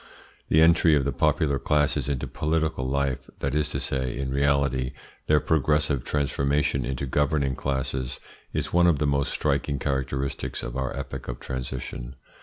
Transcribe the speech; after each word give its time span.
The 0.49 0.63
entry 0.63 0.95
of 0.95 1.05
the 1.05 1.11
popular 1.11 1.59
classes 1.59 2.09
into 2.09 2.25
political 2.25 2.87
life 2.87 3.19
that 3.37 3.53
is 3.53 3.69
to 3.69 3.79
say, 3.79 4.17
in 4.17 4.31
reality, 4.33 4.93
their 5.27 5.39
progressive 5.39 6.03
transformation 6.03 6.85
into 6.85 7.05
governing 7.05 7.55
classes 7.55 8.19
is 8.51 8.73
one 8.73 8.87
of 8.87 8.97
the 8.97 9.05
most 9.05 9.31
striking 9.31 9.77
characteristics 9.77 10.63
of 10.63 10.75
our 10.75 10.97
epoch 10.97 11.27
of 11.27 11.39
transition. 11.39 12.15